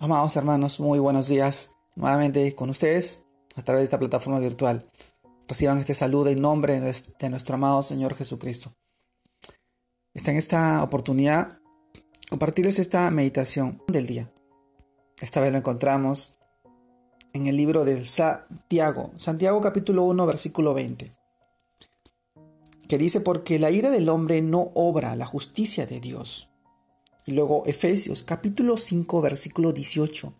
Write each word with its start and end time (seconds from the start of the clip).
Amados 0.00 0.36
hermanos, 0.36 0.78
muy 0.78 1.00
buenos 1.00 1.26
días. 1.26 1.74
Nuevamente 1.96 2.54
con 2.54 2.70
ustedes 2.70 3.26
a 3.56 3.62
través 3.62 3.80
de 3.80 3.84
esta 3.84 3.98
plataforma 3.98 4.38
virtual. 4.38 4.86
Reciban 5.48 5.78
este 5.78 5.92
saludo 5.92 6.30
en 6.30 6.40
nombre 6.40 6.80
de 6.80 7.30
nuestro 7.30 7.54
amado 7.56 7.82
Señor 7.82 8.14
Jesucristo. 8.14 8.72
Está 10.14 10.30
en 10.30 10.36
esta 10.36 10.84
oportunidad 10.84 11.58
compartirles 12.30 12.78
esta 12.78 13.10
meditación 13.10 13.82
del 13.88 14.06
día. 14.06 14.32
Esta 15.20 15.40
vez 15.40 15.50
lo 15.50 15.58
encontramos 15.58 16.38
en 17.32 17.48
el 17.48 17.56
libro 17.56 17.84
del 17.84 18.06
Santiago, 18.06 19.10
Santiago 19.16 19.60
capítulo 19.60 20.04
1, 20.04 20.26
versículo 20.26 20.74
20, 20.74 21.10
que 22.86 22.98
dice, 22.98 23.20
porque 23.20 23.58
la 23.58 23.72
ira 23.72 23.90
del 23.90 24.08
hombre 24.10 24.42
no 24.42 24.70
obra 24.74 25.16
la 25.16 25.26
justicia 25.26 25.86
de 25.86 25.98
Dios. 25.98 26.48
Y 27.28 27.32
luego 27.32 27.62
Efesios 27.66 28.22
capítulo 28.22 28.78
5 28.78 29.20
versículo 29.20 29.74
18, 29.74 30.32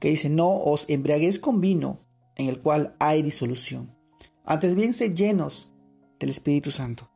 que 0.00 0.08
dice, 0.08 0.28
no 0.28 0.50
os 0.50 0.90
embriaguéis 0.90 1.38
con 1.38 1.60
vino 1.60 2.00
en 2.34 2.48
el 2.48 2.58
cual 2.58 2.96
hay 2.98 3.22
disolución. 3.22 3.94
Antes 4.44 4.74
bien, 4.74 4.94
se 4.94 5.14
llenos 5.14 5.76
del 6.18 6.30
Espíritu 6.30 6.72
Santo. 6.72 7.08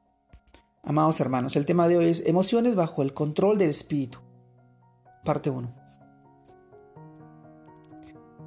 Amados 0.84 1.18
hermanos, 1.18 1.56
el 1.56 1.66
tema 1.66 1.88
de 1.88 1.96
hoy 1.96 2.10
es 2.10 2.24
emociones 2.28 2.76
bajo 2.76 3.02
el 3.02 3.12
control 3.12 3.58
del 3.58 3.70
Espíritu. 3.70 4.20
Parte 5.24 5.50
1. 5.50 5.74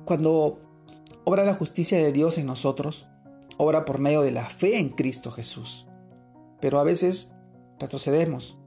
Cuando 0.05 0.61
obra 1.25 1.44
la 1.44 1.55
justicia 1.55 1.97
de 1.97 2.13
Dios 2.13 2.38
en 2.38 2.45
nosotros, 2.45 3.08
obra 3.58 3.83
por 3.83 3.99
medio 3.99 4.22
de 4.22 4.31
la 4.31 4.45
fe 4.45 4.80
en 4.80 4.88
Cristo 4.88 5.31
Jesús. 5.31 5.85
Pero 6.61 6.80
a 6.80 6.85
veces 6.85 7.33
retrocedemos 7.77 8.58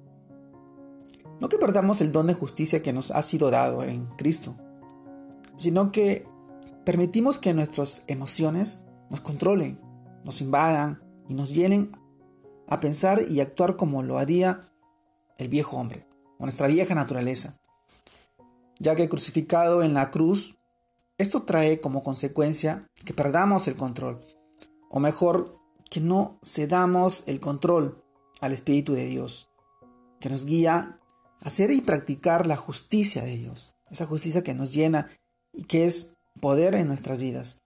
no 1.40 1.48
que 1.48 1.58
perdamos 1.58 2.00
el 2.00 2.12
don 2.12 2.26
de 2.26 2.34
justicia 2.34 2.82
que 2.82 2.92
nos 2.92 3.10
ha 3.10 3.22
sido 3.22 3.50
dado 3.50 3.82
en 3.82 4.06
Cristo, 4.16 4.56
sino 5.56 5.92
que 5.92 6.26
permitimos 6.84 7.38
que 7.38 7.54
nuestras 7.54 8.04
emociones 8.06 8.84
nos 9.10 9.20
controlen, 9.20 9.80
nos 10.24 10.40
invadan 10.40 11.02
y 11.28 11.34
nos 11.34 11.50
llenen 11.50 11.92
a 12.68 12.80
pensar 12.80 13.22
y 13.28 13.40
actuar 13.40 13.76
como 13.76 14.02
lo 14.02 14.18
haría 14.18 14.60
el 15.38 15.48
viejo 15.48 15.76
hombre, 15.76 16.06
o 16.38 16.44
nuestra 16.44 16.66
vieja 16.66 16.94
naturaleza. 16.94 17.56
Ya 18.78 18.94
que 18.94 19.08
crucificado 19.08 19.82
en 19.82 19.94
la 19.94 20.10
cruz, 20.10 20.58
esto 21.16 21.42
trae 21.42 21.80
como 21.80 22.02
consecuencia 22.02 22.86
que 23.04 23.14
perdamos 23.14 23.66
el 23.68 23.76
control, 23.76 24.20
o 24.90 25.00
mejor, 25.00 25.52
que 25.90 26.00
no 26.00 26.38
cedamos 26.44 27.26
el 27.26 27.40
control 27.40 28.04
al 28.40 28.52
Espíritu 28.52 28.92
de 28.92 29.06
Dios, 29.06 29.50
que 30.20 30.28
nos 30.28 30.44
guía 30.44 30.98
hacer 31.40 31.70
y 31.70 31.80
practicar 31.80 32.46
la 32.46 32.56
justicia 32.56 33.22
de 33.24 33.36
Dios, 33.36 33.74
esa 33.90 34.06
justicia 34.06 34.42
que 34.42 34.54
nos 34.54 34.72
llena 34.72 35.08
y 35.52 35.64
que 35.64 35.84
es 35.84 36.16
poder 36.40 36.74
en 36.74 36.88
nuestras 36.88 37.20
vidas. 37.20 37.60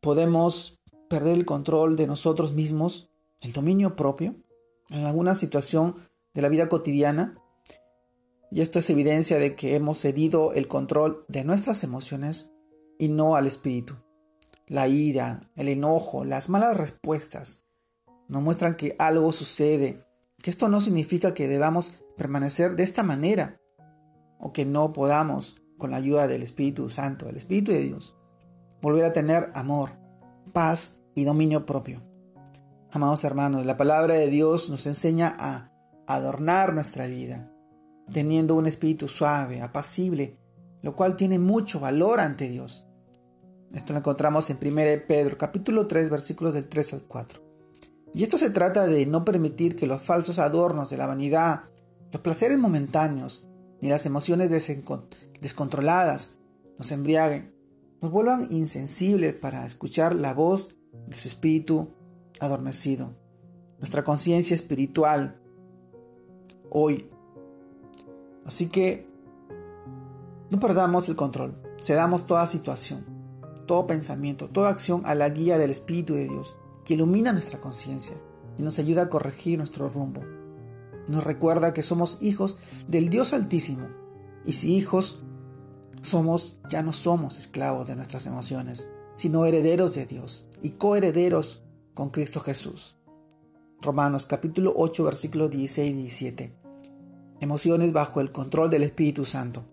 Podemos 0.00 0.78
perder 1.08 1.34
el 1.34 1.44
control 1.44 1.96
de 1.96 2.06
nosotros 2.06 2.52
mismos, 2.52 3.10
el 3.40 3.52
dominio 3.52 3.96
propio, 3.96 4.36
en 4.90 5.04
alguna 5.04 5.34
situación 5.34 5.96
de 6.34 6.42
la 6.42 6.48
vida 6.48 6.68
cotidiana, 6.68 7.32
y 8.50 8.60
esto 8.60 8.78
es 8.78 8.88
evidencia 8.90 9.38
de 9.38 9.56
que 9.56 9.74
hemos 9.74 9.98
cedido 9.98 10.52
el 10.52 10.68
control 10.68 11.24
de 11.28 11.44
nuestras 11.44 11.82
emociones 11.82 12.52
y 12.98 13.08
no 13.08 13.34
al 13.34 13.46
espíritu. 13.46 13.96
La 14.68 14.88
ira, 14.88 15.40
el 15.56 15.68
enojo, 15.68 16.24
las 16.24 16.48
malas 16.48 16.76
respuestas 16.76 17.64
nos 18.28 18.42
muestran 18.42 18.76
que 18.76 18.94
algo 18.98 19.32
sucede 19.32 20.05
que 20.42 20.50
esto 20.50 20.68
no 20.68 20.80
significa 20.80 21.34
que 21.34 21.48
debamos 21.48 21.94
permanecer 22.16 22.76
de 22.76 22.82
esta 22.82 23.02
manera 23.02 23.60
o 24.38 24.52
que 24.52 24.64
no 24.64 24.92
podamos, 24.92 25.62
con 25.78 25.90
la 25.90 25.96
ayuda 25.98 26.26
del 26.26 26.42
Espíritu 26.42 26.88
Santo, 26.90 27.26
del 27.26 27.36
Espíritu 27.36 27.72
de 27.72 27.80
Dios, 27.80 28.16
volver 28.80 29.04
a 29.04 29.12
tener 29.12 29.50
amor, 29.54 29.92
paz 30.52 31.00
y 31.14 31.24
dominio 31.24 31.66
propio. 31.66 32.02
Amados 32.90 33.24
hermanos, 33.24 33.66
la 33.66 33.76
palabra 33.76 34.14
de 34.14 34.28
Dios 34.28 34.70
nos 34.70 34.86
enseña 34.86 35.32
a 35.38 35.72
adornar 36.06 36.72
nuestra 36.72 37.06
vida, 37.06 37.50
teniendo 38.12 38.54
un 38.54 38.66
espíritu 38.66 39.08
suave, 39.08 39.60
apacible, 39.60 40.38
lo 40.82 40.94
cual 40.94 41.16
tiene 41.16 41.38
mucho 41.38 41.80
valor 41.80 42.20
ante 42.20 42.48
Dios. 42.48 42.86
Esto 43.74 43.92
lo 43.92 43.98
encontramos 43.98 44.48
en 44.50 44.58
1 44.62 45.06
Pedro 45.06 45.36
capítulo 45.36 45.86
3 45.86 46.08
versículos 46.08 46.54
del 46.54 46.68
3 46.68 46.94
al 46.94 47.02
4. 47.02 47.45
Y 48.16 48.22
esto 48.22 48.38
se 48.38 48.48
trata 48.48 48.86
de 48.86 49.04
no 49.04 49.26
permitir 49.26 49.76
que 49.76 49.86
los 49.86 50.00
falsos 50.00 50.38
adornos 50.38 50.88
de 50.88 50.96
la 50.96 51.06
vanidad, 51.06 51.64
los 52.10 52.22
placeres 52.22 52.56
momentáneos, 52.56 53.46
ni 53.82 53.90
las 53.90 54.06
emociones 54.06 54.48
descontroladas 55.42 56.38
nos 56.78 56.92
embriaguen, 56.92 57.54
nos 58.00 58.10
vuelvan 58.10 58.48
insensibles 58.50 59.34
para 59.34 59.66
escuchar 59.66 60.14
la 60.14 60.32
voz 60.32 60.76
de 61.06 61.14
su 61.14 61.28
espíritu 61.28 61.90
adormecido, 62.40 63.12
nuestra 63.80 64.02
conciencia 64.02 64.54
espiritual 64.54 65.38
hoy. 66.70 67.10
Así 68.46 68.70
que 68.70 69.06
no 70.50 70.58
perdamos 70.58 71.10
el 71.10 71.16
control, 71.16 71.54
cedamos 71.78 72.24
toda 72.24 72.46
situación, 72.46 73.04
todo 73.66 73.86
pensamiento, 73.86 74.48
toda 74.48 74.70
acción 74.70 75.02
a 75.04 75.14
la 75.14 75.28
guía 75.28 75.58
del 75.58 75.70
Espíritu 75.70 76.14
de 76.14 76.30
Dios 76.30 76.56
que 76.86 76.94
ilumina 76.94 77.32
nuestra 77.32 77.60
conciencia 77.60 78.16
y 78.56 78.62
nos 78.62 78.78
ayuda 78.78 79.02
a 79.02 79.08
corregir 79.10 79.58
nuestro 79.58 79.90
rumbo. 79.90 80.22
Nos 81.08 81.24
recuerda 81.24 81.74
que 81.74 81.82
somos 81.82 82.18
hijos 82.22 82.58
del 82.88 83.10
Dios 83.10 83.32
Altísimo 83.32 83.88
y 84.46 84.52
si 84.52 84.74
hijos 84.74 85.22
somos, 86.00 86.60
ya 86.70 86.82
no 86.82 86.92
somos 86.92 87.38
esclavos 87.38 87.88
de 87.88 87.96
nuestras 87.96 88.26
emociones, 88.26 88.88
sino 89.16 89.44
herederos 89.44 89.94
de 89.94 90.06
Dios 90.06 90.48
y 90.62 90.70
coherederos 90.70 91.64
con 91.92 92.10
Cristo 92.10 92.40
Jesús. 92.40 92.96
Romanos 93.82 94.26
capítulo 94.26 94.72
8 94.76 95.04
versículos 95.04 95.50
16 95.50 95.90
y 95.90 95.94
17. 95.94 96.56
Emociones 97.40 97.92
bajo 97.92 98.20
el 98.20 98.30
control 98.30 98.70
del 98.70 98.84
Espíritu 98.84 99.24
Santo. 99.24 99.64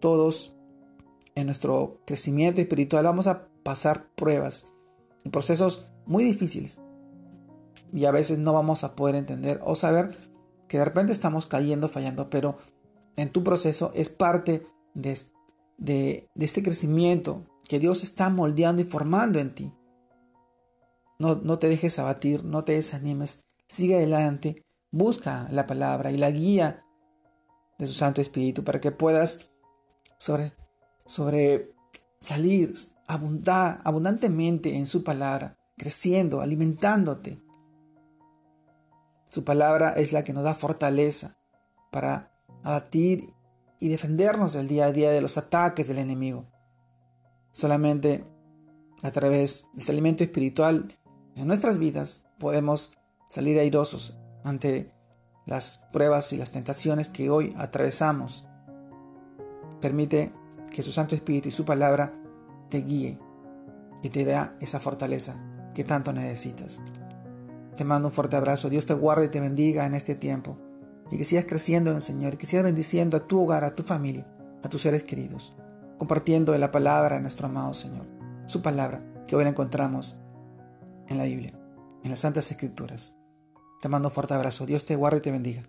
Todos 0.00 0.54
en 1.34 1.46
nuestro 1.46 2.02
crecimiento 2.06 2.60
espiritual 2.60 3.04
vamos 3.04 3.26
a 3.26 3.48
pasar 3.62 4.10
pruebas 4.14 4.70
procesos 5.28 5.92
muy 6.06 6.24
difíciles. 6.24 6.80
Y 7.92 8.04
a 8.04 8.10
veces 8.10 8.38
no 8.38 8.52
vamos 8.52 8.84
a 8.84 8.94
poder 8.96 9.14
entender 9.14 9.60
o 9.64 9.74
saber 9.74 10.16
que 10.68 10.78
de 10.78 10.84
repente 10.84 11.12
estamos 11.12 11.46
cayendo, 11.46 11.88
fallando, 11.88 12.28
pero 12.30 12.58
en 13.16 13.30
tu 13.30 13.42
proceso 13.42 13.92
es 13.94 14.08
parte 14.08 14.66
de, 14.94 15.18
de, 15.78 16.28
este 16.34 16.62
crecimiento 16.62 17.46
que 17.68 17.78
Dios 17.78 18.02
está 18.02 18.30
moldeando 18.30 18.82
y 18.82 18.84
formando 18.84 19.38
en 19.38 19.54
ti. 19.54 19.72
No, 21.18 21.36
no 21.36 21.58
te 21.58 21.68
dejes 21.68 21.98
abatir, 21.98 22.44
no 22.44 22.64
te 22.64 22.72
desanimes, 22.72 23.44
sigue 23.68 23.96
adelante, 23.96 24.64
busca 24.90 25.48
la 25.50 25.66
palabra 25.66 26.12
y 26.12 26.18
la 26.18 26.30
guía 26.30 26.84
de 27.78 27.86
su 27.86 27.94
Santo 27.94 28.20
Espíritu 28.20 28.64
para 28.64 28.80
que 28.80 28.92
puedas 28.92 29.50
sobre, 30.18 30.52
sobre 31.04 31.75
salir 32.20 32.74
abundar, 33.06 33.80
abundantemente 33.84 34.76
en 34.76 34.86
su 34.86 35.04
palabra, 35.04 35.56
creciendo, 35.76 36.40
alimentándote. 36.40 37.42
Su 39.26 39.44
palabra 39.44 39.90
es 39.90 40.12
la 40.12 40.24
que 40.24 40.32
nos 40.32 40.44
da 40.44 40.54
fortaleza 40.54 41.36
para 41.90 42.32
abatir 42.62 43.32
y 43.78 43.88
defendernos 43.88 44.54
el 44.54 44.68
día 44.68 44.86
a 44.86 44.92
día 44.92 45.10
de 45.10 45.20
los 45.20 45.36
ataques 45.36 45.88
del 45.88 45.98
enemigo. 45.98 46.46
Solamente 47.50 48.24
a 49.02 49.10
través 49.10 49.68
de 49.72 49.78
este 49.78 49.92
alimento 49.92 50.24
espiritual 50.24 50.92
en 51.34 51.46
nuestras 51.46 51.78
vidas 51.78 52.26
podemos 52.38 52.92
salir 53.28 53.58
airosos 53.58 54.18
ante 54.44 54.92
las 55.44 55.86
pruebas 55.92 56.32
y 56.32 56.36
las 56.36 56.52
tentaciones 56.52 57.08
que 57.08 57.30
hoy 57.30 57.54
atravesamos. 57.56 58.46
Permite 59.80 60.32
que 60.76 60.82
su 60.82 60.92
Santo 60.92 61.14
Espíritu 61.14 61.48
y 61.48 61.52
su 61.52 61.64
palabra 61.64 62.12
te 62.68 62.82
guíe 62.82 63.18
y 64.02 64.10
te 64.10 64.26
da 64.26 64.56
esa 64.60 64.78
fortaleza 64.78 65.34
que 65.74 65.84
tanto 65.84 66.12
necesitas. 66.12 66.82
Te 67.78 67.84
mando 67.84 68.08
un 68.08 68.12
fuerte 68.14 68.36
abrazo. 68.36 68.68
Dios 68.68 68.84
te 68.84 68.92
guarde 68.92 69.24
y 69.24 69.28
te 69.28 69.40
bendiga 69.40 69.86
en 69.86 69.94
este 69.94 70.14
tiempo. 70.14 70.58
Y 71.10 71.16
que 71.16 71.24
sigas 71.24 71.46
creciendo 71.46 71.90
en 71.90 71.96
el 71.96 72.02
Señor. 72.02 72.36
Que 72.36 72.44
sigas 72.44 72.64
bendiciendo 72.64 73.16
a 73.16 73.26
tu 73.26 73.42
hogar, 73.42 73.64
a 73.64 73.74
tu 73.74 73.84
familia, 73.84 74.26
a 74.62 74.68
tus 74.68 74.82
seres 74.82 75.02
queridos. 75.02 75.56
Compartiendo 75.96 76.56
la 76.58 76.70
palabra 76.70 77.16
de 77.16 77.22
nuestro 77.22 77.46
amado 77.46 77.72
Señor. 77.72 78.06
Su 78.44 78.60
palabra 78.60 79.02
que 79.26 79.34
hoy 79.34 79.44
la 79.44 79.50
encontramos 79.50 80.20
en 81.08 81.16
la 81.16 81.24
Biblia, 81.24 81.52
en 82.04 82.10
las 82.10 82.20
Santas 82.20 82.50
Escrituras. 82.50 83.16
Te 83.80 83.88
mando 83.88 84.08
un 84.08 84.14
fuerte 84.14 84.34
abrazo. 84.34 84.66
Dios 84.66 84.84
te 84.84 84.94
guarde 84.94 85.18
y 85.18 85.22
te 85.22 85.30
bendiga. 85.30 85.66